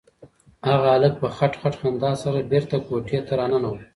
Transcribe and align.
هلک 0.91 1.13
په 1.21 1.27
خټ 1.35 1.53
خټ 1.61 1.73
خندا 1.81 2.11
سره 2.23 2.47
بېرته 2.51 2.75
کوټې 2.87 3.19
ته 3.27 3.33
راننوت. 3.39 3.79